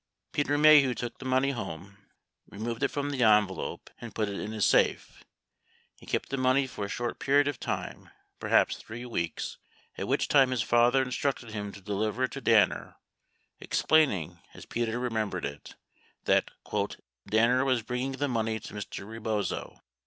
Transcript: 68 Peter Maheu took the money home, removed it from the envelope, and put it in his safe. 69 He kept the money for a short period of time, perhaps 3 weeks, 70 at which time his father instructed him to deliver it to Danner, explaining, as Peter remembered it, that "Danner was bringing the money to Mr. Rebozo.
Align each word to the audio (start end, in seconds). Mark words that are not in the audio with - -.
68 0.33 0.33
Peter 0.33 0.57
Maheu 0.57 0.95
took 0.95 1.19
the 1.19 1.25
money 1.25 1.51
home, 1.51 1.97
removed 2.49 2.81
it 2.81 2.87
from 2.87 3.11
the 3.11 3.21
envelope, 3.21 3.87
and 4.01 4.15
put 4.15 4.27
it 4.29 4.39
in 4.39 4.51
his 4.51 4.65
safe. 4.65 5.23
69 5.27 5.27
He 5.99 6.05
kept 6.07 6.29
the 6.29 6.37
money 6.37 6.65
for 6.65 6.83
a 6.85 6.89
short 6.89 7.19
period 7.19 7.47
of 7.47 7.59
time, 7.59 8.09
perhaps 8.39 8.77
3 8.77 9.05
weeks, 9.05 9.59
70 9.97 10.01
at 10.01 10.07
which 10.07 10.27
time 10.27 10.49
his 10.49 10.63
father 10.63 11.03
instructed 11.03 11.51
him 11.51 11.71
to 11.71 11.81
deliver 11.81 12.23
it 12.23 12.31
to 12.31 12.41
Danner, 12.41 12.95
explaining, 13.59 14.39
as 14.55 14.65
Peter 14.65 14.97
remembered 14.97 15.45
it, 15.45 15.75
that 16.25 16.49
"Danner 17.27 17.63
was 17.63 17.83
bringing 17.83 18.13
the 18.13 18.27
money 18.27 18.59
to 18.59 18.73
Mr. 18.73 19.07
Rebozo. 19.07 19.81